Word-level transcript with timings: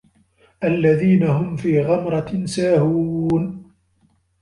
الَّذينَ 0.63 1.23
هُم 1.23 1.55
في 1.55 1.81
غَمرَةٍ 1.81 2.45
ساهونَ 2.45 3.65